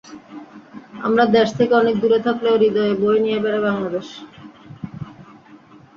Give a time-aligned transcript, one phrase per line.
[1.01, 4.07] আমরা দেশ থেকে অনেক দুরে থাকলেও হৃদয়ে বয়ে নিয়ে বেড়াই বাংলাদেশ।